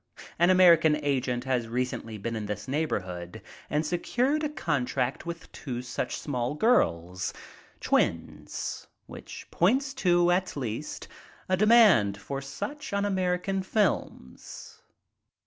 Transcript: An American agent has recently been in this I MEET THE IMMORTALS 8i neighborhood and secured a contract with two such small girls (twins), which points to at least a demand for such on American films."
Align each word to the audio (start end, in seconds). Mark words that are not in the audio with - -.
An 0.39 0.49
American 0.49 0.95
agent 0.95 1.43
has 1.43 1.67
recently 1.67 2.17
been 2.17 2.35
in 2.35 2.47
this 2.47 2.67
I 2.67 2.71
MEET 2.71 2.89
THE 2.89 2.95
IMMORTALS 2.95 3.01
8i 3.01 3.05
neighborhood 3.11 3.41
and 3.69 3.85
secured 3.85 4.43
a 4.43 4.49
contract 4.49 5.25
with 5.27 5.51
two 5.51 5.83
such 5.83 6.17
small 6.19 6.55
girls 6.55 7.31
(twins), 7.79 8.87
which 9.05 9.45
points 9.51 9.93
to 10.01 10.31
at 10.31 10.57
least 10.57 11.07
a 11.47 11.55
demand 11.55 12.17
for 12.17 12.41
such 12.41 12.93
on 12.93 13.05
American 13.05 13.61
films." 13.61 14.81